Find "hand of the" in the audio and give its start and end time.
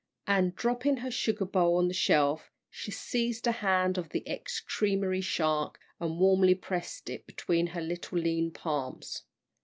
3.51-4.27